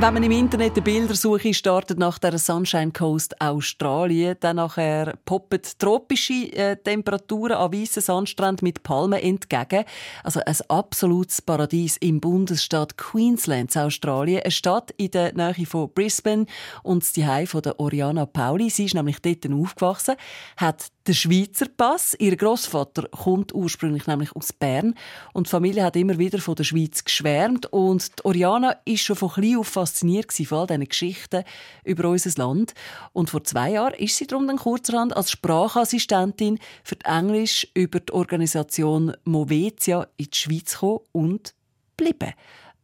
Wenn 0.00 0.14
man 0.14 0.22
im 0.22 0.32
Internet 0.32 0.72
eine 0.72 0.82
Bildersuche 0.82 1.52
startet 1.52 1.98
nach 1.98 2.18
der 2.18 2.38
Sunshine 2.38 2.90
Coast 2.90 3.38
Australien, 3.38 4.34
dann 4.40 4.56
nachher 4.56 5.18
poppen 5.26 5.60
tropische 5.78 6.50
äh, 6.54 6.76
Temperaturen 6.76 7.58
an 7.58 7.70
weißen 7.70 8.00
Sandstränden 8.00 8.64
mit 8.66 8.82
Palmen 8.82 9.20
entgegen. 9.20 9.84
Also 10.24 10.40
ein 10.40 10.56
absolutes 10.68 11.42
Paradies 11.42 11.98
im 11.98 12.18
Bundesstaat 12.18 12.96
Queensland, 12.96 13.76
Australien. 13.76 14.40
Eine 14.40 14.50
Stadt 14.50 14.90
in 14.92 15.10
der 15.10 15.34
Nähe 15.34 15.66
von 15.66 15.92
Brisbane 15.92 16.46
und 16.82 17.14
die 17.14 17.26
Heim 17.26 17.46
von 17.46 17.60
der 17.60 17.78
Oriana 17.78 18.24
Pauli. 18.24 18.70
Sie 18.70 18.86
ist 18.86 18.94
nämlich 18.94 19.20
dort 19.20 19.52
aufgewachsen, 19.52 20.14
hat 20.56 20.86
den 21.06 21.14
Schweizer 21.14 21.66
Pass. 21.66 22.14
Ihr 22.18 22.36
Großvater 22.36 23.08
kommt 23.08 23.54
ursprünglich 23.54 24.06
nämlich 24.06 24.34
aus 24.36 24.52
Bern 24.52 24.94
und 25.32 25.46
die 25.46 25.50
Familie 25.50 25.84
hat 25.84 25.96
immer 25.96 26.18
wieder 26.18 26.38
von 26.38 26.54
der 26.54 26.64
Schweiz 26.64 27.04
geschwärmt 27.04 27.66
und 27.66 28.18
die 28.18 28.24
Oriana 28.24 28.76
ist 28.84 29.02
schon 29.02 29.16
von 29.16 29.30
klein 29.30 29.56
auf 29.56 29.68
fasziniert 29.68 30.32
von 30.32 30.58
all 30.58 30.66
diesen 30.66 30.88
Geschichten 30.88 31.44
über 31.84 32.08
unser 32.08 32.30
Land 32.42 32.74
und 33.12 33.30
vor 33.30 33.44
zwei 33.44 33.72
Jahren 33.72 33.94
ist 33.94 34.16
sie 34.16 34.26
darum 34.26 34.46
dann 34.46 34.58
kurzerhand 34.58 35.16
als 35.16 35.30
Sprachassistentin 35.30 36.58
für 36.84 36.96
Englisch 37.04 37.66
über 37.74 38.00
die 38.00 38.12
Organisation 38.12 39.14
Movetia 39.24 40.06
in 40.16 40.26
die 40.26 40.36
Schweiz 40.36 40.74
gekommen 40.74 41.00
und 41.12 41.54
geblieben. 41.96 42.34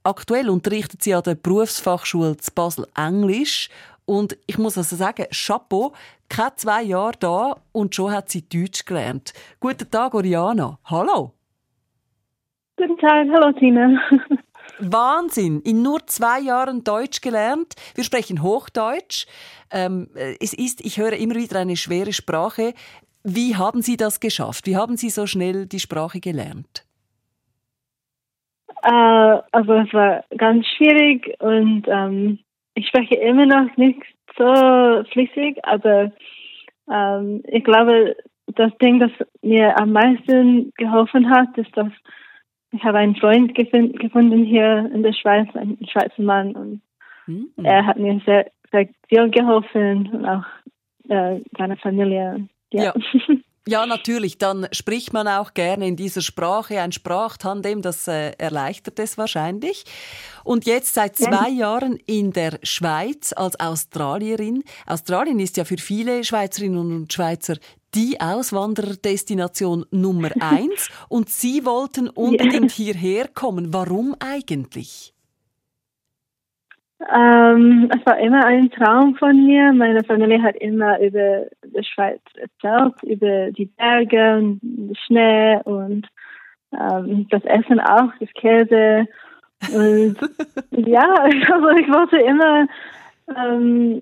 Aktuell 0.03 0.49
unterrichtet 0.49 1.03
sie 1.03 1.15
an 1.15 1.23
der 1.25 1.35
Berufsfachschule 1.35 2.37
zu 2.37 2.53
Basel 2.53 2.87
Englisch 2.95 3.69
und 4.07 4.39
ich 4.47 4.57
muss 4.57 4.79
also 4.79 4.95
sagen, 4.95 5.27
Chapeau, 5.33 5.93
keine 6.29 6.55
zwei 6.57 6.83
Jahre 6.83 7.13
da 7.19 7.57
und 7.73 7.95
schon 7.95 8.13
hat 8.13 8.31
sie 8.31 8.49
Deutsch 8.49 8.85
gelernt. 8.85 9.33
Guten 9.61 9.91
Tag, 9.91 10.15
Oriana. 10.15 10.79
Hallo. 10.85 11.33
Guten 12.77 12.99
Tag, 12.99 13.27
hallo 13.33 13.53
Tina. 13.53 14.01
Wahnsinn! 14.79 15.63
In 15.63 15.83
nur 15.83 16.07
zwei 16.07 16.41
Jahren 16.41 16.85
Deutsch 16.85 17.21
gelernt. 17.21 17.75
Wir 17.95 18.05
sprechen 18.05 18.43
Hochdeutsch. 18.43 19.27
Ähm, 19.71 20.09
es 20.41 20.53
ist, 20.53 20.85
ich 20.85 20.99
höre 20.99 21.15
immer 21.15 21.37
wieder 21.37 21.59
eine 21.59 21.77
schwere 21.77 22.13
Sprache. 22.13 22.75
Wie 23.25 23.57
haben 23.57 23.83
Sie 23.83 23.97
das 23.97 24.21
geschafft? 24.21 24.67
Wie 24.67 24.77
haben 24.77 24.97
Sie 24.97 25.11
so 25.11 25.27
schnell 25.27 25.67
die 25.67 25.81
Sprache 25.81 26.21
gelernt? 26.21 26.85
Äh, 28.83 29.41
also 29.51 29.73
es 29.75 29.93
war 29.93 30.25
ganz 30.37 30.67
schwierig 30.77 31.35
und 31.41 31.85
ähm, 31.89 32.39
ich 32.77 32.87
spreche 32.89 33.17
immer 33.17 33.47
noch 33.47 33.77
nicht 33.77 34.03
so 34.37 35.03
flüssig, 35.11 35.59
aber 35.65 36.13
ähm, 36.93 37.43
ich 37.49 37.65
glaube, 37.65 38.17
das 38.55 38.71
Ding, 38.79 39.01
das 39.01 39.11
mir 39.43 39.79
am 39.81 39.93
meisten 39.93 40.73
geholfen 40.77 41.31
hat, 41.31 41.57
ist, 41.59 41.75
dass 41.77 41.91
ich 42.73 42.85
habe 42.85 42.99
einen 42.99 43.17
Freund 43.17 43.55
gefunden 43.55 44.45
hier 44.45 44.91
in 44.93 45.03
der 45.03 45.15
Schweiz, 45.15 45.49
einen 45.55 45.79
Schweizer 45.89 46.23
Mann, 46.23 46.55
und 46.55 46.81
mhm. 47.27 47.49
er 47.65 47.87
hat 47.87 47.97
mir 47.97 48.21
sehr, 48.27 48.51
sehr 48.71 48.89
viel 49.09 49.31
geholfen 49.31 50.09
und 50.13 50.27
auch 50.27 50.45
äh, 51.09 51.41
seine 51.57 51.77
Familie. 51.79 52.47
Ja. 52.73 52.85
ja. 52.85 52.95
Ja, 53.69 53.85
natürlich. 53.85 54.39
Dann 54.39 54.69
spricht 54.71 55.13
man 55.13 55.27
auch 55.27 55.53
gerne 55.53 55.89
in 55.89 55.97
dieser 55.97 56.21
Sprache. 56.21 56.81
Ein 56.81 56.93
Sprachtandem, 56.93 57.83
das 57.83 58.07
äh, 58.07 58.31
erleichtert 58.39 59.01
es 59.01 59.19
wahrscheinlich. 59.19 59.85
Und 60.45 60.67
jetzt 60.67 60.95
seit 60.95 61.17
zwei 61.17 61.49
ja. 61.49 61.73
Jahren 61.73 61.99
in 62.07 62.33
der 62.33 62.61
Schweiz 62.63 63.33
als 63.33 63.59
Australierin. 63.59 64.63
Australien 64.87 65.41
ist 65.41 65.57
ja 65.57 65.65
für 65.65 65.79
viele 65.79 66.23
Schweizerinnen 66.23 66.79
und 66.79 67.13
Schweizer 67.13 67.57
die 67.97 68.21
Auswanderdestination 68.21 69.85
Nummer 69.91 70.31
eins. 70.41 70.89
und 71.09 71.29
Sie 71.29 71.65
wollten 71.65 72.09
unbedingt 72.09 72.79
ja. 72.79 72.85
hierher 72.85 73.27
kommen. 73.27 73.73
Warum 73.73 74.15
eigentlich? 74.21 75.16
Ähm, 77.01 77.91
es 77.95 78.07
war 78.07 78.19
immer 78.19 78.45
ein 78.47 78.71
Traum 78.71 79.15
von 79.17 79.47
mir. 79.47 79.73
Meine 79.73 80.03
Familie 80.05 80.43
hat 80.43 80.57
immer 80.57 80.99
über 81.01 81.47
die 81.65 81.85
Schweiz 81.85 82.21
erzählt, 82.35 82.95
über 83.03 83.53
die 83.53 83.67
Berge 83.67 84.39
und 84.39 84.61
den 84.63 84.97
Schnee 85.07 85.61
und 85.65 86.07
ähm, 86.73 87.27
das 87.31 87.45
Essen 87.45 87.81
auch, 87.81 88.11
das 88.19 88.31
Käse. 88.35 89.07
Und 89.75 90.17
ja, 90.71 91.15
also 91.15 91.69
ich 91.71 91.89
wollte 91.89 92.17
immer 92.17 92.67
ähm, 93.37 94.01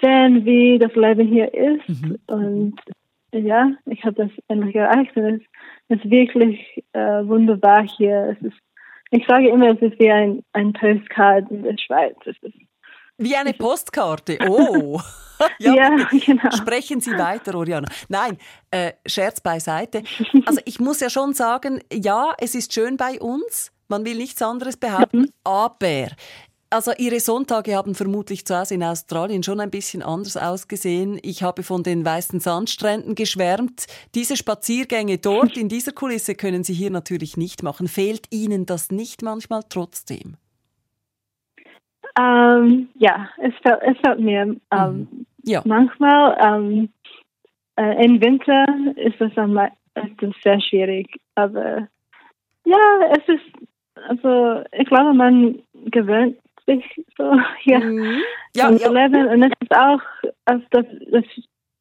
sehen, 0.00 0.44
wie 0.44 0.78
das 0.78 0.94
Leben 0.94 1.26
hier 1.26 1.52
ist. 1.52 1.88
Mhm. 1.88 2.18
Und 2.28 2.80
ja, 3.32 3.70
ich 3.86 4.04
habe 4.04 4.14
das 4.14 4.30
endlich 4.48 4.76
erreicht. 4.76 5.16
Und 5.16 5.42
es 5.88 5.98
ist 5.98 6.10
wirklich 6.10 6.84
äh, 6.92 7.26
wunderbar 7.26 7.82
hier. 7.82 8.36
Es 8.36 8.46
ist 8.46 8.58
ich 9.10 9.26
sage 9.26 9.48
immer, 9.48 9.70
es 9.70 9.80
ist 9.80 9.98
wie 9.98 10.10
ein, 10.10 10.42
ein 10.52 10.72
Postcard 10.72 11.50
in 11.50 11.62
der 11.62 11.76
Schweiz. 11.78 12.16
wie 13.18 13.36
eine 13.36 13.52
Postkarte. 13.52 14.38
Oh. 14.48 15.00
ja, 15.58 15.74
ja 15.74 16.08
genau. 16.10 16.50
Sprechen 16.56 17.00
Sie 17.00 17.12
weiter, 17.12 17.54
Oriana. 17.54 17.88
Nein, 18.08 18.38
äh, 18.70 18.92
Scherz 19.06 19.40
beiseite. 19.40 20.02
Also 20.44 20.60
ich 20.64 20.80
muss 20.80 21.00
ja 21.00 21.10
schon 21.10 21.34
sagen, 21.34 21.80
ja, 21.92 22.34
es 22.38 22.54
ist 22.54 22.72
schön 22.72 22.96
bei 22.96 23.20
uns. 23.20 23.72
Man 23.88 24.04
will 24.04 24.16
nichts 24.16 24.42
anderes 24.42 24.76
behaupten, 24.76 25.20
mhm. 25.20 25.32
aber 25.44 26.08
also 26.70 26.92
Ihre 26.98 27.20
Sonntage 27.20 27.74
haben 27.74 27.94
vermutlich 27.94 28.44
zu 28.44 28.58
Hause 28.58 28.74
in 28.74 28.82
Australien 28.82 29.42
schon 29.42 29.60
ein 29.60 29.70
bisschen 29.70 30.02
anders 30.02 30.36
ausgesehen. 30.36 31.18
Ich 31.22 31.42
habe 31.42 31.62
von 31.62 31.82
den 31.82 32.04
weißen 32.04 32.40
Sandstränden 32.40 33.14
geschwärmt. 33.14 33.86
Diese 34.14 34.36
Spaziergänge 34.36 35.18
dort 35.18 35.56
in 35.56 35.68
dieser 35.68 35.92
Kulisse 35.92 36.34
können 36.34 36.64
Sie 36.64 36.74
hier 36.74 36.90
natürlich 36.90 37.36
nicht 37.36 37.62
machen. 37.62 37.88
Fehlt 37.88 38.26
Ihnen 38.32 38.66
das 38.66 38.90
nicht 38.90 39.22
manchmal 39.22 39.62
trotzdem? 39.68 40.36
Ähm, 42.18 42.88
ja, 42.94 43.28
es 43.38 43.52
fällt, 43.62 43.82
es 43.82 43.96
fällt 44.04 44.20
mir 44.20 44.56
ähm, 44.72 45.08
mhm. 45.10 45.26
ja. 45.44 45.62
manchmal. 45.64 46.36
Ähm, 46.40 46.88
äh, 47.76 48.04
Im 48.04 48.20
Winter 48.20 48.64
ist 48.96 49.20
es, 49.20 49.36
am, 49.36 49.58
ist 49.58 50.42
sehr 50.42 50.60
schwierig, 50.60 51.08
aber 51.34 51.88
ja, 52.64 52.78
es 53.12 53.28
ist 53.28 53.66
also 54.08 54.62
ich 54.72 54.86
glaube, 54.88 55.14
man 55.14 55.62
gewöhnt 55.86 56.36
sich 56.66 56.84
so 57.16 57.32
hier 57.60 57.80
mhm. 57.80 58.22
ja, 58.54 58.70
ja. 58.70 58.90
leben. 58.90 59.28
Und 59.28 59.42
es 59.42 59.52
ist 59.60 59.74
auch, 59.74 60.00
also 60.44 60.64
das, 60.70 60.86
das 61.10 61.24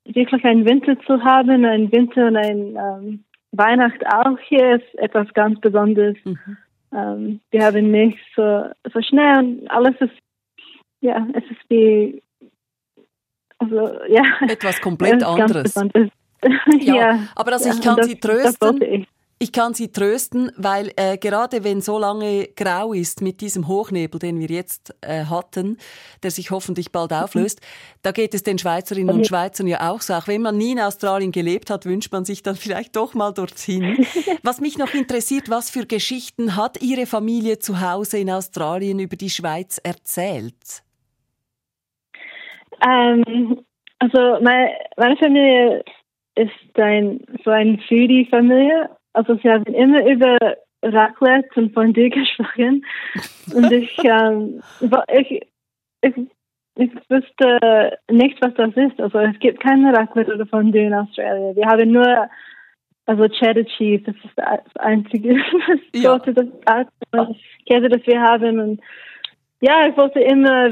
wirklich 0.06 0.44
ein 0.46 0.66
Winter 0.66 1.00
zu 1.01 1.23
haben, 1.23 1.66
ein 1.66 1.91
Winter 1.91 2.28
und 2.28 2.38
ein 2.38 2.75
ähm, 2.75 3.24
Weihnacht 3.51 4.06
auch 4.07 4.38
hier 4.47 4.75
ist 4.75 5.00
etwas 5.00 5.34
ganz 5.34 5.59
Besonderes. 5.59 6.18
Mhm. 6.24 6.57
Ähm, 6.94 7.40
wir 7.51 7.66
haben 7.66 7.91
nicht 7.91 8.19
so, 8.35 8.66
so 8.94 9.01
schnell 9.01 9.40
und 9.40 9.72
alles 9.72 9.95
ist, 10.00 10.13
ja, 11.01 11.28
es 11.34 11.44
ist 11.44 11.69
wie, 11.69 12.22
also, 13.57 14.00
ja. 14.07 14.24
Etwas 14.47 14.79
komplett 14.81 15.24
anderes. 15.25 15.75
ja, 16.79 16.95
ja, 16.95 17.19
aber 17.35 17.53
also 17.53 17.69
ich 17.69 17.81
kann 17.81 17.95
das, 17.95 18.07
Sie 18.07 18.19
trösten. 18.19 19.07
Ich 19.38 19.51
kann 19.51 19.73
Sie 19.73 19.91
trösten, 19.91 20.50
weil 20.56 20.91
äh, 20.96 21.18
gerade 21.18 21.66
wenn 21.66 21.81
so 21.81 22.00
lange 22.00 22.47
grau 22.56 22.94
ist 22.94 23.22
mit 23.22 23.41
diesem 23.41 23.68
Hochnebel, 23.68 24.18
den 24.18 24.40
wir 24.40 24.47
jetzt 24.47 24.96
äh, 25.01 25.25
hatten, 25.25 25.78
der 26.23 26.31
sich 26.31 26.51
hoffentlich 26.51 26.94
bald 26.94 27.12
auflöst, 27.13 27.59
da 28.01 28.13
geht 28.13 28.34
es 28.34 28.44
den 28.44 28.57
Schweizerinnen 28.57 29.13
und 29.13 29.28
Schweizern 29.28 29.68
ja 29.68 29.91
auch 29.91 30.00
so. 30.00 30.13
Auch 30.13 30.29
wenn 30.29 30.41
man 30.41 30.57
nie 30.57 30.72
in 30.72 30.79
Australien 30.79 31.34
gelebt 31.34 31.69
hat, 31.69 31.85
wünscht 31.85 32.13
man 32.13 32.24
sich 32.24 32.44
dann 32.44 32.56
vielleicht 32.56 32.95
doch 32.95 33.13
mal 33.13 33.34
dorthin. 33.34 34.06
Was 34.44 34.62
mich 34.62 34.78
noch 34.78 34.94
interessiert, 34.94 35.50
was 35.50 35.72
für 35.72 35.85
Geschichten 35.85 36.56
hat 36.56 36.81
Ihre 36.81 37.07
Familie 37.07 37.57
zu 37.57 37.81
Hause 37.81 38.19
in 38.19 38.29
Australien 38.29 39.00
über 39.00 39.15
die 39.15 39.31
Schweiz 39.31 39.80
erzählt? 39.80 40.83
Ähm, 42.88 43.65
also 44.00 44.39
meine, 44.42 44.69
meine 44.98 45.18
Familie 45.18 45.83
ist 46.36 46.80
ein, 46.80 47.21
so 47.44 47.50
eine 47.50 47.80
Foodie-Familie 47.88 48.89
also 49.15 49.35
sie 49.35 49.50
haben 49.50 49.65
immer 49.65 50.06
über 50.06 50.38
Raclette 50.83 51.50
und 51.56 51.73
Fondue 51.73 52.09
gesprochen. 52.09 52.85
Und 53.53 53.71
ich, 53.71 53.97
ähm, 54.03 54.62
ich, 55.12 55.41
ich, 56.01 56.13
ich 56.75 56.91
wusste 57.09 57.97
nicht, 58.12 58.41
was 58.41 58.53
das 58.56 58.75
ist. 58.75 59.00
Also 59.00 59.19
es 59.19 59.39
gibt 59.39 59.62
keine 59.62 59.94
Raclette 59.94 60.35
oder 60.35 60.45
Fondue 60.45 60.85
in 60.85 60.94
Australien. 60.94 61.56
Wir 61.56 61.65
haben 61.65 61.91
nur 61.91 62.29
also 63.07 63.27
Cheddar 63.27 63.65
Cheese, 63.65 64.03
das 64.03 64.15
ist 64.15 64.33
das 64.35 64.75
einzige 64.77 65.35
ja. 65.94 66.17
das, 66.17 66.47
das 67.12 67.27
Käse, 67.67 67.89
das 67.89 68.06
wir 68.06 68.19
haben. 68.19 68.59
Und 68.59 68.81
ja, 69.62 69.88
ich 69.88 69.95
wollte 69.95 70.19
immer 70.19 70.69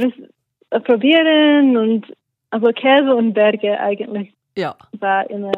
probieren 0.83 1.77
und 1.77 2.05
also 2.49 2.67
Käse 2.71 3.15
und 3.15 3.33
Berge 3.33 3.79
eigentlich 3.79 4.33
ja. 4.57 4.75
war 4.99 5.29
immer 5.29 5.51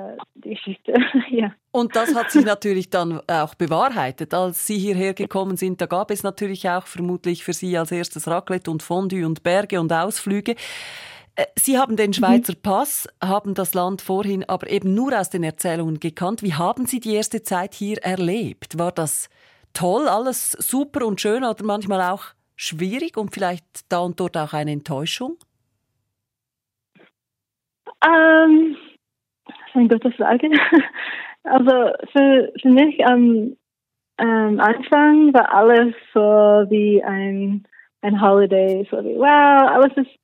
die 0.46 0.56
Geschichte. 0.56 0.94
ja. 1.30 1.54
Und 1.72 1.96
das 1.96 2.16
hat 2.16 2.32
sich 2.32 2.46
natürlich 2.46 2.90
dann 2.90 3.22
auch 3.28 3.56
bewahrheitet. 3.56 4.34
Als 4.34 4.66
Sie 4.66 4.78
hierher 4.78 5.14
gekommen 5.14 5.58
sind, 5.58 5.82
da 5.82 5.88
gab 5.88 6.12
es 6.12 6.24
natürlich 6.24 6.70
auch 6.70 6.88
vermutlich 6.88 7.44
für 7.44 7.54
Sie 7.54 7.78
als 7.78 7.92
erstes 7.92 8.28
Raclette 8.28 8.72
und 8.72 8.84
Fondue 8.84 9.26
und 9.26 9.44
Berge 9.44 9.82
und 9.82 9.92
Ausflüge. 9.92 10.56
Äh, 11.36 11.46
Sie 11.58 11.78
haben 11.78 11.98
den 11.98 12.14
Schweizer 12.14 12.54
mhm. 12.54 12.62
Pass, 12.62 13.08
haben 13.22 13.54
das 13.54 13.74
Land 13.74 14.02
vorhin 14.02 14.48
aber 14.48 14.70
eben 14.70 14.94
nur 14.94 15.20
aus 15.20 15.30
den 15.30 15.44
Erzählungen 15.44 16.00
gekannt. 16.00 16.42
Wie 16.44 16.54
haben 16.54 16.86
Sie 16.86 17.00
die 17.00 17.16
erste 17.16 17.44
Zeit 17.44 17.74
hier 17.74 17.98
erlebt? 18.04 18.78
War 18.78 18.92
das 18.92 19.30
toll, 19.74 20.08
alles 20.08 20.52
super 20.52 21.06
und 21.06 21.20
schön 21.20 21.44
oder 21.44 21.64
manchmal 21.64 22.02
auch 22.02 22.24
schwierig 22.56 23.18
und 23.18 23.34
vielleicht 23.34 23.66
da 23.90 24.00
und 24.00 24.20
dort 24.20 24.38
auch 24.38 24.54
eine 24.54 24.72
Enttäuschung? 24.72 25.38
Ähm, 28.04 28.78
eine 29.76 29.88
gute 29.88 30.12
Frage. 30.12 30.50
Also 31.48 31.92
für, 32.12 32.52
für 32.60 32.70
mich 32.70 33.06
am 33.06 33.56
ähm, 34.18 34.60
Anfang 34.60 35.32
war 35.32 35.54
alles 35.54 35.94
so 36.12 36.20
wie 36.20 37.04
ein, 37.04 37.68
ein 38.02 38.20
Holiday, 38.20 38.88
so 38.90 38.98
wie 39.04 39.16
wow, 39.16 39.70
alles 39.70 39.96
ist 39.96 40.20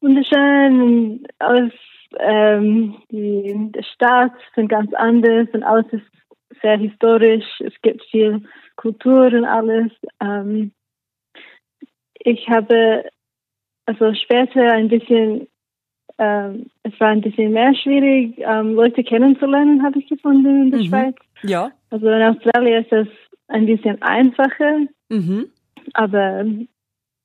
wunderschön 0.00 0.80
und 0.80 1.26
alles, 1.40 1.72
ähm, 2.20 3.02
die, 3.10 3.72
die 3.74 3.84
Stadt 3.94 4.32
sind 4.54 4.68
ganz 4.68 4.92
anders 4.94 5.48
und 5.52 5.64
alles 5.64 5.86
ist 5.92 6.06
sehr 6.62 6.76
historisch. 6.78 7.60
Es 7.60 7.74
gibt 7.82 8.04
viel 8.04 8.42
Kultur 8.76 9.26
und 9.26 9.44
alles. 9.44 9.90
Ähm, 10.20 10.72
ich 12.14 12.48
habe 12.48 13.04
also 13.86 14.14
später 14.14 14.72
ein 14.72 14.88
bisschen, 14.88 15.48
ähm, 16.20 16.66
es 16.82 16.92
war 17.00 17.08
ein 17.08 17.22
bisschen 17.22 17.52
mehr 17.52 17.74
schwierig, 17.74 18.34
ähm, 18.38 18.74
Leute 18.74 19.02
kennenzulernen, 19.02 19.82
habe 19.82 19.98
ich 19.98 20.06
gefunden 20.06 20.64
in 20.64 20.70
der 20.70 20.80
mhm. 20.80 20.84
Schweiz. 20.84 21.14
Ja. 21.42 21.72
Also 21.88 22.08
in 22.08 22.22
Australien 22.22 22.84
ist 22.84 22.92
es 22.92 23.08
ein 23.48 23.64
bisschen 23.64 24.00
einfacher, 24.02 24.80
mhm. 25.08 25.46
aber 25.94 26.44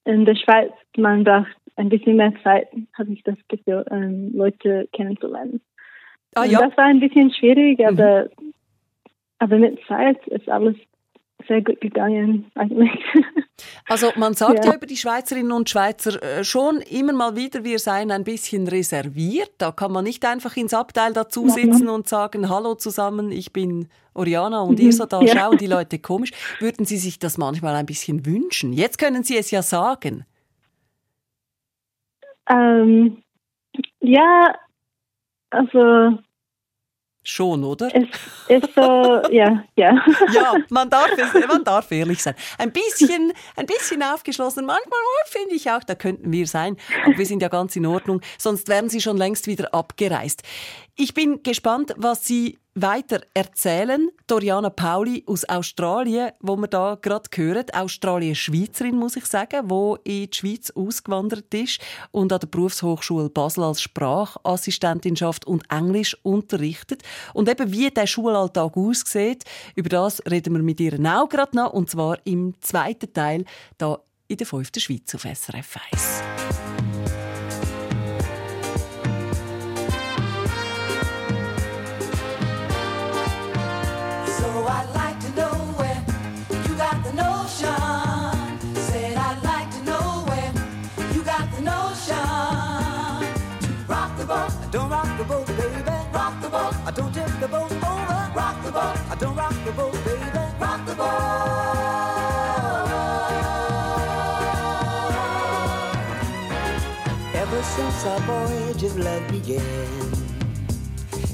in 0.06 0.26
der 0.26 0.36
Schweiz, 0.36 0.72
man 0.96 1.26
braucht 1.26 1.56
ein 1.76 1.90
bisschen 1.90 2.16
mehr 2.16 2.34
Zeit, 2.42 2.70
habe 2.94 3.12
ich 3.12 3.22
das 3.24 3.36
Gefühl, 3.50 3.86
ähm, 3.92 4.32
Leute 4.34 4.88
kennenzulernen. 4.94 5.60
Ah, 6.34 6.46
ja. 6.46 6.62
Das 6.62 6.78
war 6.78 6.86
ein 6.86 7.02
bisschen 7.02 7.32
schwierig, 7.32 7.80
mhm. 7.80 7.86
aber, 7.86 8.30
mhm. 8.40 8.54
aber 9.40 9.58
mit 9.58 9.78
Zeit 9.90 10.26
ist 10.28 10.48
alles 10.48 10.78
sehr 11.48 11.62
gut 11.62 11.82
gegangen 11.82 12.52
eigentlich. 12.56 12.92
Also 13.88 14.12
man 14.18 14.34
sagt 14.34 14.66
ja. 14.66 14.72
ja. 14.72 14.76
über 14.76 14.86
die 14.86 14.98
Schweizerinnen 14.98 15.52
und 15.52 15.70
Schweizer 15.70 16.22
äh, 16.22 16.44
schon 16.44 16.82
immer 16.82 17.14
mal 17.14 17.36
wieder, 17.36 17.64
wir 17.64 17.80
seien 17.80 18.12
ein 18.12 18.24
bisschen 18.24 18.68
reserviert. 18.68 19.52
Da 19.60 19.72
kann 19.72 19.92
man 19.92 20.04
nicht 20.04 20.26
einfach 20.26 20.58
ins 20.58 20.74
Abteil 20.74 21.14
dazu 21.14 21.48
sitzen 21.48 21.86
ja. 21.86 21.92
und 21.92 22.08
sagen, 22.08 22.50
hallo 22.50 22.76
zusammen, 22.76 23.32
ich 23.32 23.54
bin 23.54 23.88
Oriana 24.14 24.62
und 24.62 24.80
mhm. 24.80 24.88
ihr 24.88 24.94
so 24.94 25.06
da 25.06 25.22
ja. 25.22 25.38
schauen 25.38 25.58
die 25.58 25.68
Leute 25.68 26.00
komisch. 26.00 26.32
Würden 26.60 26.86
Sie 26.86 26.98
sich 26.98 27.20
das 27.20 27.38
manchmal 27.38 27.76
ein 27.76 27.86
bisschen 27.86 28.26
wünschen? 28.26 28.74
Jetzt 28.74 28.98
können 28.98 29.24
Sie 29.24 29.38
es 29.38 29.52
ja 29.52 29.62
sagen. 29.62 30.26
Ähm, 32.50 33.24
ja, 34.02 34.54
also 35.50 36.18
Schon, 37.28 37.64
oder? 37.64 37.90
Es 38.48 38.62
ist 38.64 38.76
so, 38.76 39.22
ja, 39.32 39.64
ja. 39.76 40.06
Ja, 40.32 40.54
man 40.70 40.92
darf, 40.92 41.10
man 41.48 41.64
darf 41.64 41.92
ehrlich 41.92 42.22
sein. 42.22 42.36
Ein 42.60 42.72
bisschen, 42.72 43.34
ein 43.56 43.66
bisschen 43.66 44.04
aufgeschlossen. 44.04 44.64
Manchmal 44.66 45.00
finde 45.26 45.56
ich 45.56 45.72
auch, 45.72 45.84
da 45.84 45.96
könnten 45.96 46.32
wir 46.32 46.46
sein. 46.46 46.78
Aber 47.04 47.18
wir 47.18 47.26
sind 47.26 47.42
ja 47.42 47.48
ganz 47.48 47.76
in 47.76 47.88
Ordnung. 47.88 48.22
Sonst 48.38 48.68
wären 48.70 48.90
sie 48.90 49.02
schon 49.02 49.18
längst 49.18 49.48
wieder 49.48 49.74
abgereist. 49.74 50.44
Ich 50.96 51.16
bin 51.16 51.42
gespannt, 51.42 51.96
was 51.98 52.26
Sie 52.28 52.60
weiter 52.76 53.22
erzählen. 53.34 54.10
Doriana 54.28 54.70
Pauli 54.70 55.24
aus 55.28 55.46
Australien, 55.46 56.32
wo 56.42 56.58
wir 56.58 56.68
da 56.68 56.98
gerade 57.02 57.30
hören. 57.34 57.66
Australien-Schweizerin, 57.74 58.96
muss 58.96 59.16
ich 59.16 59.26
sagen, 59.26 59.70
wo 59.70 59.96
in 60.04 60.30
die 60.30 60.38
Schweiz 60.38 60.72
ausgewandert 60.72 61.54
ist 61.54 61.80
und 62.12 62.34
an 62.34 62.40
der 62.40 62.48
Berufshochschule 62.48 63.30
Basel 63.30 63.64
als 63.64 63.82
Sprachassistentin 63.82 65.16
schafft 65.16 65.48
und 65.48 65.64
Englisch 65.72 66.18
unterrichtet. 66.24 67.04
Und 67.34 67.50
eben 67.50 67.72
wie 67.72 67.90
der 67.90 68.08
Schulalltag 68.08 68.76
aussieht, 68.76 69.46
über 69.76 69.90
das 69.90 70.22
reden 70.30 70.54
wir 70.54 70.64
mit 70.64 70.80
ihr 70.82 71.00
auch 71.06 71.30
gerade 71.30 71.56
noch, 71.56 71.72
und 71.72 71.90
zwar 71.90 72.18
im 72.26 72.54
zweiten 72.60 73.12
Teil 73.14 73.46
da 73.78 74.00
in 74.28 74.38
der 74.38 74.48
fünften 74.48 74.80
Schweiz 74.80 75.16
auf 75.16 75.22
SRF 75.22 75.78
1. 75.92 76.15
Since 107.76 108.06
our 108.06 108.20
voyage 108.20 108.84
of 108.84 108.98
love 108.98 109.28
began. 109.28 109.62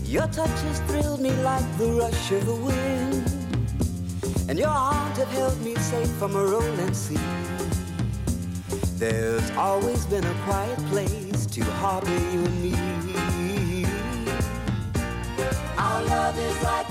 Your 0.06 0.28
touch 0.28 0.60
has 0.68 0.80
thrilled 0.88 1.22
me 1.22 1.32
like 1.44 1.66
the 1.78 1.88
rush 1.92 2.32
of 2.32 2.46
the 2.46 2.56
wind, 2.56 3.26
and 4.50 4.58
your 4.58 4.70
arms 4.70 5.18
have 5.18 5.28
held 5.30 5.62
me 5.62 5.76
safe 5.76 6.10
from 6.20 6.36
a 6.36 6.44
rolling 6.44 6.94
sea. 6.94 7.20
There's 8.96 9.52
always 9.52 10.06
been 10.06 10.24
a 10.24 10.34
quiet 10.46 10.80
place 10.88 11.46
to 11.48 11.64
harbor 11.82 12.10
you 12.34 12.46
and 12.50 12.62
me. 12.64 13.86
Our 15.78 16.02
love 16.04 16.38
is 16.40 16.64
like 16.64 16.91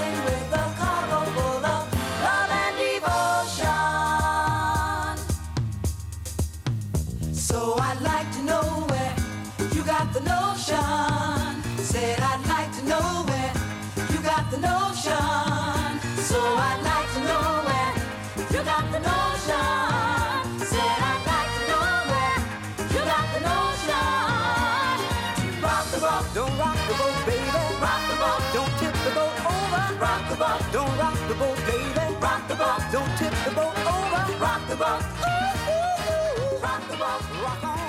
boat. 32.61 32.81
Don't 32.91 33.11
tip 33.17 33.33
the 33.45 33.51
boat 33.51 33.75
over. 33.95 34.21
Rock 34.45 34.61
the 34.69 34.75
boat. 34.75 35.01
Ooh, 35.01 35.73
ooh, 35.73 36.55
ooh. 36.55 36.63
Rock 36.65 36.83
the 36.91 36.97
boat. 36.97 37.21
Rock 37.43 37.63
on 37.63 37.80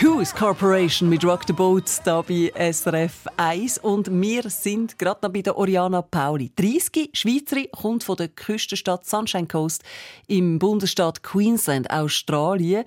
Hughes 0.00 0.32
Corporation 0.32 1.08
mit 1.08 1.24
Rock 1.24 1.40
the 1.48 1.52
Boats 1.52 2.00
da 2.04 2.22
bei 2.22 2.52
SRF 2.54 3.26
1 3.36 3.78
und 3.78 4.08
wir 4.08 4.48
sind 4.48 4.96
gerade 4.96 5.18
noch 5.26 5.32
bei 5.32 5.42
der 5.42 5.58
Oriana 5.58 6.02
Pauli. 6.02 6.52
30, 6.54 7.10
Schweizerin, 7.14 7.66
kommt 7.72 8.04
von 8.04 8.14
der 8.14 8.28
Küstenstadt 8.28 9.04
Sunshine 9.06 9.48
Coast 9.48 9.82
im 10.28 10.60
Bundesstaat 10.60 11.24
Queensland, 11.24 11.90
Australien. 11.90 12.84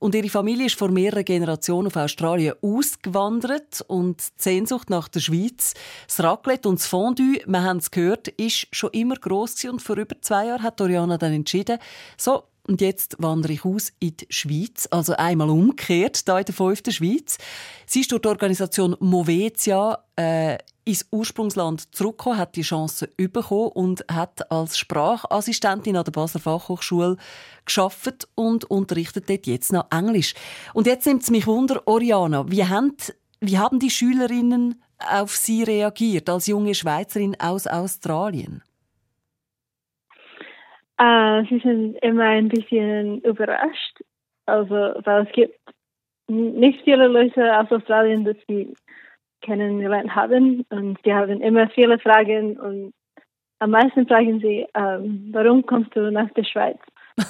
Und 0.00 0.16
ihre 0.16 0.28
Familie 0.30 0.66
ist 0.66 0.74
vor 0.74 0.90
mehreren 0.90 1.24
Generationen 1.24 1.86
auf 1.86 1.96
Australien 1.96 2.54
ausgewandert. 2.60 3.84
Und 3.86 4.20
die 4.20 4.42
Sehnsucht 4.42 4.90
nach 4.90 5.06
der 5.06 5.20
Schweiz, 5.20 5.74
das 6.08 6.24
Raclette 6.24 6.68
und 6.68 6.80
das 6.80 6.88
Fondue, 6.88 7.40
wir 7.46 7.62
haben 7.62 7.78
es 7.78 7.92
gehört, 7.92 8.26
ist 8.26 8.66
schon 8.72 8.90
immer 8.90 9.14
gross 9.14 9.64
und 9.64 9.80
vor 9.80 9.96
über 9.96 10.20
zwei 10.22 10.46
Jahren 10.46 10.64
hat 10.64 10.80
Oriana 10.80 11.18
dann 11.18 11.34
entschieden, 11.34 11.78
so 12.16 12.42
und 12.68 12.80
jetzt 12.82 13.16
wandere 13.18 13.54
ich 13.54 13.64
aus 13.64 13.92
in 13.98 14.16
die 14.16 14.26
Schweiz, 14.28 14.86
also 14.90 15.14
einmal 15.14 15.48
umgekehrt, 15.48 16.22
hier 16.24 16.38
in 16.38 16.44
der 16.44 16.54
fünften 16.54 16.92
Schweiz. 16.92 17.38
Sie 17.86 18.00
ist 18.00 18.12
durch 18.12 18.22
die 18.22 18.28
Organisation 18.28 18.94
Movetia 19.00 20.04
äh, 20.16 20.58
ins 20.84 21.06
Ursprungsland 21.10 21.94
zurückgekommen, 21.94 22.38
hat 22.38 22.56
die 22.56 22.62
Chance 22.62 23.08
bekommen 23.16 23.72
und 23.72 24.04
hat 24.10 24.50
als 24.50 24.76
Sprachassistentin 24.76 25.96
an 25.96 26.04
der 26.04 26.12
Basler 26.12 26.40
Fachhochschule 26.40 27.16
geschafft 27.64 28.28
und 28.34 28.64
unterrichtet 28.64 29.28
dort 29.28 29.46
jetzt 29.46 29.72
noch 29.72 29.86
Englisch. 29.90 30.34
Und 30.74 30.86
jetzt 30.86 31.06
nimmt 31.06 31.22
es 31.22 31.30
mich 31.30 31.46
wunder, 31.46 31.82
Oriana, 31.86 32.50
wie 32.50 32.64
haben, 32.64 32.96
wie 33.40 33.58
haben 33.58 33.78
die 33.78 33.90
Schülerinnen 33.90 34.82
auf 34.98 35.36
Sie 35.36 35.62
reagiert 35.62 36.28
als 36.28 36.46
junge 36.46 36.74
Schweizerin 36.74 37.38
aus 37.40 37.66
Australien? 37.66 38.62
Äh, 40.98 41.44
sie 41.48 41.60
sind 41.60 41.96
immer 42.02 42.24
ein 42.24 42.48
bisschen 42.48 43.20
überrascht, 43.20 44.00
also 44.46 44.74
weil 44.74 45.26
es 45.26 45.32
gibt 45.32 45.58
nicht 46.28 46.82
viele 46.84 47.06
Leute 47.06 47.58
aus 47.58 47.70
Australien, 47.70 48.24
die 48.24 48.36
sie 48.46 48.74
kennengelernt 49.40 50.14
haben. 50.14 50.64
Und 50.70 50.98
sie 51.04 51.14
haben 51.14 51.40
immer 51.40 51.68
viele 51.70 51.98
Fragen. 51.98 52.58
Und 52.58 52.92
am 53.60 53.70
meisten 53.70 54.06
fragen 54.06 54.40
sie, 54.40 54.66
ähm, 54.74 55.28
warum 55.32 55.64
kommst 55.64 55.94
du 55.96 56.10
nach 56.10 56.30
der 56.30 56.44
Schweiz? 56.44 56.78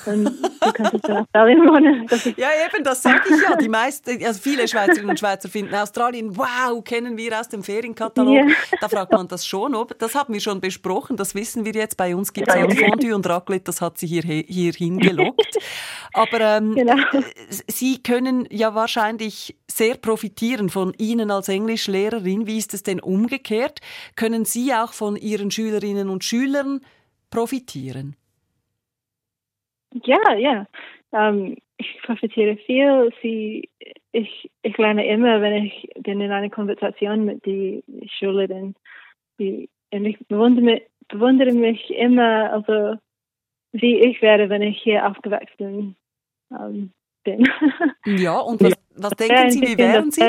Und 0.07 0.25
du 0.25 0.73
kannst 0.73 0.95
in 0.95 1.17
Australien 1.17 1.61
wohnen. 1.61 2.07
ja, 2.37 2.49
eben, 2.67 2.85
das 2.85 3.03
sage 3.03 3.23
ich 3.31 3.43
ja. 3.43 3.57
Die 3.57 3.69
meisten, 3.69 4.25
also 4.25 4.41
viele 4.41 4.69
Schweizerinnen 4.69 5.11
und 5.11 5.19
Schweizer 5.19 5.49
finden 5.49 5.75
Australien, 5.75 6.37
wow, 6.37 6.83
kennen 6.85 7.17
wir 7.17 7.39
aus 7.39 7.49
dem 7.49 7.63
Ferienkatalog. 7.63 8.35
Yeah. 8.35 8.47
Da 8.81 8.89
fragt 8.89 9.13
man 9.13 9.29
das 9.29 9.47
schon, 9.47 9.75
ob. 9.75 9.99
Das 9.99 10.15
haben 10.15 10.35
wir 10.35 10.41
schon 10.41 10.61
besprochen, 10.61 11.17
das 11.17 11.35
wissen 11.35 11.65
wir 11.65 11.73
jetzt. 11.73 11.97
Bei 11.97 12.15
uns 12.15 12.33
gibt 12.33 12.49
es 12.49 12.55
ja 12.55 12.69
Fondue 12.69 13.15
und 13.15 13.29
Raclette, 13.29 13.65
das 13.65 13.81
hat 13.81 13.99
sie 13.99 14.07
hier, 14.07 14.23
hier 14.23 14.73
hingelockt. 14.73 15.57
Aber 16.13 16.41
ähm, 16.41 16.75
genau. 16.75 16.97
Sie 17.67 18.03
können 18.03 18.47
ja 18.51 18.75
wahrscheinlich 18.75 19.57
sehr 19.71 19.97
profitieren 19.97 20.69
von 20.71 20.95
Ihnen 20.99 21.31
als 21.31 21.49
Englischlehrerin. 21.49 22.47
Wie 22.47 22.59
ist 22.59 22.75
es 22.75 22.83
denn 22.83 23.01
umgekehrt? 23.01 23.81
Können 24.17 24.45
Sie 24.45 24.73
auch 24.75 24.93
von 24.93 25.17
Ihren 25.17 25.51
Schülerinnen 25.51 26.09
und 26.09 26.25
Schülern 26.25 26.81
profitieren? 27.31 28.17
Ja, 30.05 30.35
ja. 30.37 30.67
Ähm, 31.13 31.57
ich 31.79 32.03
profitiere 32.03 32.57
viel. 32.57 33.11
Sie, 33.23 33.71
ich, 34.13 34.51
ich 34.63 34.77
lerne 34.77 35.07
immer, 35.07 35.41
wenn 35.41 35.65
ich 35.65 35.89
bin 36.01 36.21
in 36.21 36.33
einer 36.33 36.51
Konversation 36.51 37.25
mit 37.25 37.47
den 37.47 37.83
Schülern. 38.19 38.75
Die, 39.39 39.71
und 39.93 40.05
ich 40.05 40.19
bewundere 40.27 40.65
mich, 40.65 40.83
bewundere 41.09 41.53
mich 41.53 41.89
immer, 41.91 42.53
also 42.53 42.99
wie 43.73 44.01
ich 44.01 44.21
wäre, 44.21 44.49
wenn 44.49 44.63
ich 44.63 44.83
hier 44.83 45.07
aufgewachsen 45.07 45.97
ähm, 46.51 46.91
bin. 47.25 47.49
Ja, 48.05 48.39
und 48.39 48.63
was, 48.63 48.73
was 48.97 49.13
denken 49.13 49.51
Sie, 49.51 49.63
wie 49.63 49.79
wären 49.79 50.11
Sie? 50.11 50.21
Ich 50.21 50.27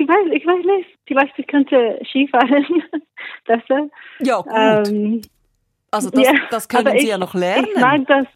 weiß, 0.00 0.32
ich 0.32 0.46
weiß 0.46 0.64
nicht. 0.64 0.98
Vielleicht 1.06 1.38
ich 1.38 1.46
könnte 1.46 2.00
Skifahren 2.04 2.82
besser. 3.44 3.88
Ja, 4.20 4.40
gut. 4.40 4.52
Ähm, 4.54 5.22
also 5.90 6.10
das, 6.10 6.24
ja, 6.24 6.32
das 6.50 6.68
können 6.68 6.98
Sie 6.98 7.08
ja 7.08 7.18
noch 7.18 7.34
lernen. 7.34 7.68
Ich 7.74 7.80
mag 7.80 8.06
das. 8.06 8.26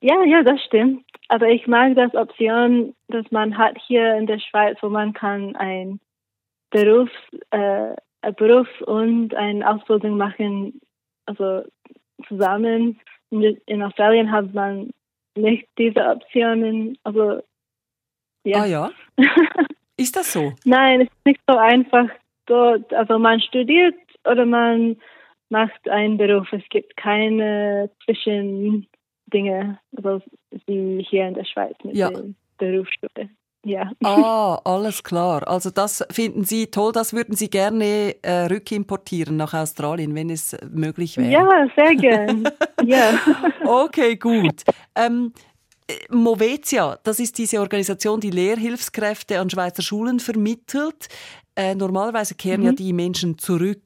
Ja, 0.00 0.22
ja, 0.24 0.42
das 0.42 0.62
stimmt. 0.64 1.04
Aber 1.28 1.48
ich 1.48 1.66
mag 1.66 1.94
das 1.96 2.14
Option, 2.14 2.94
dass 3.08 3.28
man 3.30 3.58
hat 3.58 3.76
hier 3.86 4.14
in 4.16 4.26
der 4.26 4.38
Schweiz, 4.38 4.78
wo 4.80 4.88
man 4.88 5.12
kann 5.12 5.56
ein 5.56 6.00
Beruf, 6.70 7.10
äh, 7.50 7.94
ein 8.22 8.34
Beruf 8.36 8.68
und 8.82 9.34
eine 9.34 9.68
Ausbildung 9.68 10.16
machen, 10.16 10.80
also 11.26 11.62
zusammen. 12.28 13.00
In 13.30 13.82
Australien 13.82 14.30
hat 14.30 14.54
man 14.54 14.90
nicht 15.34 15.66
diese 15.78 16.00
Optionen. 16.06 16.96
Also 17.02 17.42
ja. 18.44 18.62
Ah 18.62 18.66
ja. 18.66 18.90
Ist 19.96 20.14
das 20.14 20.32
so? 20.32 20.52
Nein, 20.64 21.00
es 21.00 21.08
ist 21.08 21.26
nicht 21.26 21.40
so 21.48 21.56
einfach 21.56 22.08
dort. 22.44 22.92
Also 22.92 23.18
man 23.18 23.40
studiert 23.40 23.96
oder 24.24 24.44
man 24.44 24.96
macht 25.48 25.88
einen 25.88 26.16
Beruf. 26.16 26.52
Es 26.52 26.62
gibt 26.70 26.96
keine 26.96 27.90
Zwischendinge, 28.04 29.78
also 29.96 30.22
wie 30.66 31.06
hier 31.08 31.28
in 31.28 31.34
der 31.34 31.44
Schweiz 31.44 31.76
mit 31.84 31.96
ja. 31.96 32.10
der 32.10 32.24
Berufsschule. 32.58 33.30
Ja. 33.64 33.90
Ah, 34.04 34.60
alles 34.64 35.02
klar. 35.02 35.46
Also 35.48 35.70
das 35.70 36.04
finden 36.10 36.44
Sie 36.44 36.68
toll, 36.68 36.92
das 36.92 37.12
würden 37.12 37.34
Sie 37.34 37.50
gerne 37.50 38.14
äh, 38.22 38.46
rückimportieren 38.46 39.36
nach 39.36 39.54
Australien, 39.54 40.14
wenn 40.14 40.30
es 40.30 40.56
möglich 40.70 41.16
wäre. 41.16 41.30
Ja, 41.30 41.66
sehr 41.76 41.94
gern. 41.96 42.48
ja. 42.84 43.18
Okay, 43.64 44.16
gut. 44.16 44.62
Ähm, 44.94 45.32
Movetia, 46.10 46.98
das 47.02 47.20
ist 47.20 47.38
diese 47.38 47.60
Organisation, 47.60 48.20
die 48.20 48.30
Lehrhilfskräfte 48.30 49.38
an 49.40 49.50
Schweizer 49.50 49.82
Schulen 49.82 50.20
vermittelt. 50.20 51.08
Äh, 51.56 51.74
normalerweise 51.74 52.34
kehren 52.34 52.60
mhm. 52.60 52.66
ja 52.66 52.72
die 52.72 52.92
Menschen 52.92 53.38
zurück. 53.38 53.82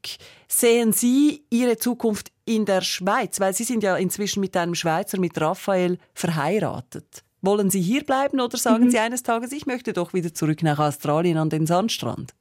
Sehen 0.48 0.92
Sie 0.92 1.44
Ihre 1.50 1.76
Zukunft 1.76 2.32
in 2.44 2.64
der 2.64 2.80
Schweiz? 2.80 3.38
Weil 3.40 3.52
Sie 3.52 3.62
sind 3.62 3.84
ja 3.84 3.96
inzwischen 3.96 4.40
mit 4.40 4.56
einem 4.56 4.74
Schweizer, 4.74 5.20
mit 5.20 5.40
Raphael, 5.40 5.98
verheiratet. 6.12 7.22
Wollen 7.42 7.70
Sie 7.70 7.80
hier 7.80 8.04
bleiben 8.04 8.40
oder 8.40 8.56
sagen 8.56 8.84
mhm. 8.84 8.90
Sie 8.90 8.98
eines 8.98 9.22
Tages, 9.22 9.52
ich 9.52 9.66
möchte 9.66 9.92
doch 9.92 10.12
wieder 10.12 10.34
zurück 10.34 10.62
nach 10.62 10.80
Australien 10.80 11.38
an 11.38 11.50
den 11.50 11.66
Sandstrand? 11.66 12.34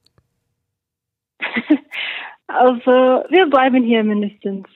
Also, 2.52 2.90
wir 3.30 3.46
bleiben 3.46 3.84
hier 3.84 4.02
mindestens 4.02 4.66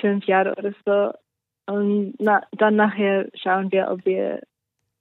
fünf 0.00 0.24
Jahre 0.26 0.54
oder 0.56 0.72
so. 0.84 1.72
Und 1.72 2.14
na, 2.20 2.42
dann 2.52 2.76
nachher 2.76 3.28
schauen 3.34 3.72
wir, 3.72 3.88
ob 3.90 4.04
wir 4.04 4.42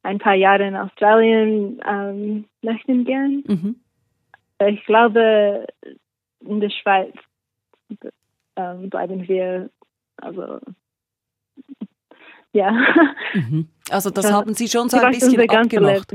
ein 0.02 0.18
paar 0.18 0.34
Jahre 0.34 0.68
in 0.68 0.76
Australien 0.76 1.80
ähm, 1.88 2.46
möchten 2.64 3.06
gern. 3.06 3.44
Mhm. 3.46 3.76
Ich 4.60 4.86
glaube, 4.86 5.68
in 6.40 6.60
der 6.60 6.70
Schweiz 6.70 7.14
ähm, 8.56 8.90
bleiben 8.90 9.28
wir, 9.28 9.70
also 10.18 10.60
ja. 12.54 12.72
Mhm. 13.34 13.68
Also 13.90 14.10
das 14.10 14.32
haben 14.32 14.54
Sie 14.54 14.68
schon 14.68 14.90
so 14.90 14.98
ein 14.98 15.12
bisschen 15.12 15.50
abgemacht. 15.50 16.14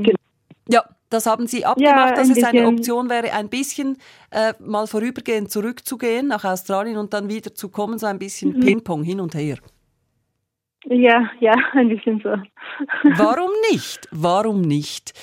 Ja, 0.67 0.83
das 1.09 1.25
haben 1.25 1.47
Sie 1.47 1.65
abgemacht, 1.65 2.09
ja, 2.09 2.15
dass 2.15 2.29
es 2.29 2.43
eine 2.43 2.67
Option 2.67 3.09
wäre, 3.09 3.33
ein 3.33 3.49
bisschen 3.49 3.97
äh, 4.31 4.53
mal 4.59 4.87
vorübergehend 4.87 5.51
zurückzugehen 5.51 6.27
nach 6.27 6.43
Australien 6.43 6.97
und 6.97 7.13
dann 7.13 7.29
wieder 7.29 7.53
zu 7.53 7.69
kommen, 7.69 7.99
so 7.99 8.07
ein 8.07 8.19
bisschen 8.19 8.53
mhm. 8.53 8.59
Ping-Pong 8.61 9.03
hin 9.03 9.19
und 9.19 9.35
her. 9.35 9.57
Ja, 10.85 11.29
ja, 11.39 11.53
ein 11.73 11.89
bisschen 11.89 12.21
so. 12.23 12.29
Warum 13.03 13.51
nicht? 13.71 14.07
Warum 14.11 14.61
nicht? 14.61 15.13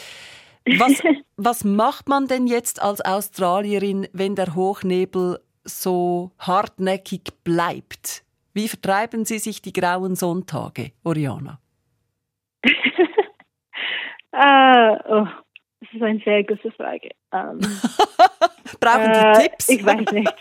Was, 0.76 1.02
was 1.36 1.64
macht 1.64 2.08
man 2.08 2.26
denn 2.26 2.46
jetzt 2.46 2.82
als 2.82 3.00
Australierin, 3.00 4.06
wenn 4.12 4.34
der 4.34 4.54
Hochnebel 4.54 5.40
so 5.64 6.32
hartnäckig 6.38 7.22
bleibt? 7.44 8.24
Wie 8.54 8.68
vertreiben 8.68 9.24
Sie 9.24 9.38
sich 9.38 9.62
die 9.62 9.72
grauen 9.72 10.14
Sonntage, 10.16 10.92
Oriana? 11.04 11.60
uh, 12.64 12.70
oh, 15.08 15.28
das 15.80 15.92
ist 15.92 16.02
eine 16.02 16.20
sehr 16.24 16.44
gute 16.44 16.70
Frage. 16.72 17.10
Um, 17.30 17.38
ähm, 17.40 17.60
Brauchen 18.80 19.14
Sie 19.14 19.26
uh, 19.26 19.32
Tipps? 19.40 19.68
Ich 19.68 19.84
weiß 19.84 20.12
nicht. 20.12 20.34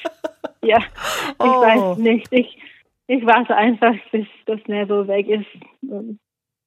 Ja, 0.64 0.80
ich 0.80 1.36
oh. 1.40 1.62
weiß 1.62 1.98
nicht. 2.00 2.28
Ich, 2.32 2.58
ich 3.08 3.26
warte 3.26 3.56
einfach, 3.56 3.94
bis 4.12 4.28
das 4.46 4.60
Nebel 4.68 5.08
weg 5.08 5.28
ist. 5.28 5.48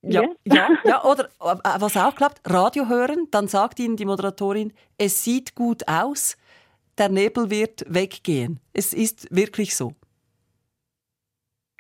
Ja, 0.03 0.23
ja, 0.45 0.69
ja, 0.85 1.05
oder 1.05 1.25
äh, 1.41 1.81
was 1.81 1.97
auch 1.97 2.15
klappt, 2.15 2.41
Radio 2.45 2.89
hören, 2.89 3.29
dann 3.31 3.49
sagt 3.49 3.79
Ihnen 3.81 3.97
die 3.97 4.07
Moderatorin, 4.07 4.73
es 4.97 5.25
sieht 5.25 5.55
gut 5.55 5.87
aus, 5.87 6.37
der 6.97 7.11
Nebel 7.11 7.51
wird 7.51 7.85
weggehen. 7.87 8.61
Es 8.73 8.95
ist 8.95 9.35
wirklich 9.35 9.77
so. 9.77 9.93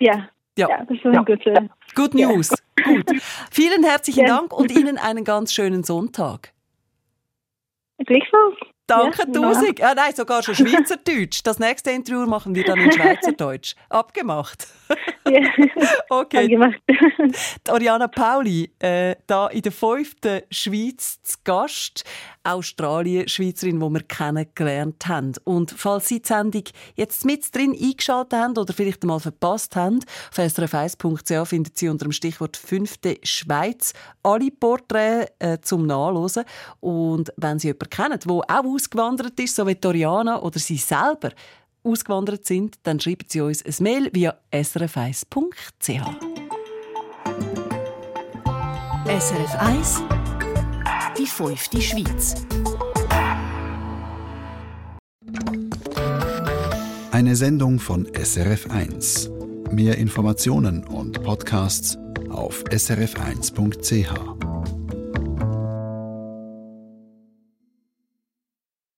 Ja, 0.01 0.29
ja, 0.59 0.69
ja 0.69 0.85
das 0.85 0.97
ist 0.97 1.05
eine 1.05 1.15
ja. 1.15 1.23
gute. 1.23 1.71
Good 1.95 2.15
News. 2.15 2.51
Ja. 2.51 2.85
Gut. 2.85 3.11
Vielen 3.51 3.85
herzlichen 3.85 4.27
Dank 4.27 4.53
und 4.53 4.71
Ihnen 4.71 4.99
einen 4.99 5.25
ganz 5.25 5.53
schönen 5.53 5.85
Sonntag. 5.85 6.53
Gleichfalls. 7.99 8.57
Danke 8.87 9.23
ja, 9.27 9.33
tausend. 9.33 9.79
Ja, 9.79 9.95
nein, 9.95 10.13
sogar 10.15 10.43
schon 10.43 10.55
Schweizerdeutsch. 10.55 11.43
Das 11.45 11.59
nächste 11.59 11.91
Interview 11.91 12.27
machen 12.27 12.55
wir 12.55 12.65
dann 12.65 12.81
in 12.81 12.91
Schweizerdeutsch. 12.93 13.77
Abgemacht. 13.89 14.67
Okay. 16.09 16.59
Oriana 17.69 18.09
Pauli, 18.09 18.73
äh, 18.79 19.17
da 19.27 19.49
in 19.49 19.63
der 19.63 19.73
fünften 19.73 20.43
Schweiz 20.51 21.23
zu 21.23 21.39
Gast. 21.45 22.05
Australien-Schweizerin, 22.43 23.81
die 23.81 23.87
wir 23.87 24.03
kennengelernt 24.03 25.07
haben. 25.07 25.35
Und 25.45 25.73
falls 25.73 26.09
Sie 26.09 26.23
die 26.23 26.29
Sendung 26.29 26.65
jetzt 26.95 27.25
mit 27.25 27.55
drin 27.55 27.77
eingeschaltet 27.79 28.39
haben 28.39 28.57
oder 28.57 28.73
vielleicht 28.73 29.03
einmal 29.03 29.21
verpasst 29.21 29.77
haben, 29.77 30.01
auf 30.31 30.39
srf1.ch 30.39 31.49
finden 31.49 31.73
Sie 31.75 31.89
unter 31.89 32.07
dem 32.07 32.13
Stichwort 32.13 32.57
«Fünfte 32.57 33.19
Schweiz» 33.23 33.93
alle 34.23 34.51
Porträts 34.51 35.33
äh, 35.39 35.59
zum 35.61 35.87
Nachlesen. 35.87 36.45
Und 36.81 37.33
wenn 37.37 37.59
Sie 37.59 37.69
jemanden 37.69 37.91
kennen, 37.91 38.19
der 38.19 38.33
auch 38.33 38.65
ausgewandert 38.65 39.39
ist, 39.39 39.57
so 39.57 39.67
wie 39.67 39.75
Toriana 39.75 40.41
oder 40.41 40.59
Sie 40.59 40.79
selber, 40.79 41.31
ausgewandert 41.83 42.47
sind, 42.47 42.77
dann 42.83 43.01
schreiben 43.01 43.27
Sie 43.29 43.41
uns 43.41 43.65
ein 43.65 43.75
Mail 43.83 44.11
via 44.13 44.37
srf1.ch. 44.53 46.31
SRF 49.07 49.55
1 49.57 50.03
Die 51.19 51.27
fünfte 51.27 51.81
Schweiz 51.81 52.35
Eine 57.21 57.37
Sendung 57.37 57.79
von 57.79 58.07
SRF 58.15 58.71
1. 58.71 59.31
Mehr 59.71 59.99
Informationen 59.99 60.85
und 60.85 61.23
Podcasts 61.23 61.99
auf 62.31 62.65
srf1.ch. 62.65 64.50